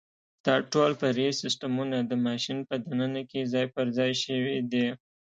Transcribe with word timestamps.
دا 0.45 0.55
ټول 0.71 0.91
فرعي 1.01 1.31
سیسټمونه 1.41 1.97
د 2.01 2.11
ماشین 2.27 2.57
په 2.69 2.75
دننه 2.87 3.21
کې 3.29 3.49
ځای 3.53 3.65
پرځای 3.75 4.11
شوي 4.23 4.57
دي. 4.71 4.87